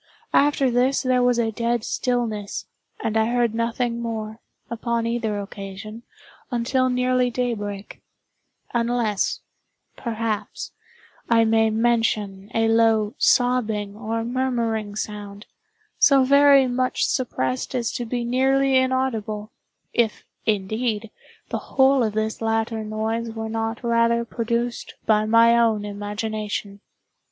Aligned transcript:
After 0.33 0.71
this 0.71 1.03
there 1.03 1.21
was 1.21 1.37
a 1.37 1.51
dead 1.51 1.83
stillness, 1.83 2.65
and 3.03 3.15
I 3.15 3.27
heard 3.27 3.53
nothing 3.53 4.01
more, 4.01 4.39
upon 4.67 5.05
either 5.05 5.37
occasion, 5.39 6.01
until 6.49 6.89
nearly 6.89 7.29
daybreak; 7.29 8.01
unless, 8.73 9.41
perhaps, 9.95 10.71
I 11.29 11.45
may 11.45 11.69
mention 11.69 12.49
a 12.55 12.67
low 12.67 13.13
sobbing, 13.19 13.95
or 13.95 14.23
murmuring 14.23 14.95
sound, 14.95 15.45
so 15.99 16.23
very 16.23 16.65
much 16.65 17.05
suppressed 17.05 17.75
as 17.75 17.91
to 17.91 18.03
be 18.03 18.23
nearly 18.23 18.77
inaudible—if, 18.77 20.25
indeed, 20.47 21.11
the 21.49 21.59
whole 21.59 22.01
of 22.01 22.13
this 22.13 22.41
latter 22.41 22.83
noise 22.83 23.29
were 23.29 23.49
not 23.49 23.83
rather 23.83 24.25
produced 24.25 24.95
by 25.05 25.25
my 25.25 25.55
own 25.55 25.85
imagination. 25.85 26.79